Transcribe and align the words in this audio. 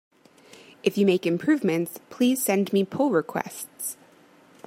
If 0.81 0.97
you 0.97 1.05
make 1.05 1.27
improvements, 1.27 1.99
please 2.09 2.43
send 2.43 2.73
me 2.73 2.83
pull 2.83 3.11
requests! 3.11 3.97